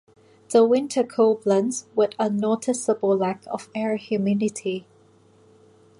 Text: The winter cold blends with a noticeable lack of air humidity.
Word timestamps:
The 0.49 0.65
winter 0.65 1.03
cold 1.03 1.43
blends 1.43 1.85
with 1.93 2.15
a 2.17 2.27
noticeable 2.27 3.15
lack 3.15 3.43
of 3.45 3.69
air 3.75 3.97
humidity. 3.97 4.87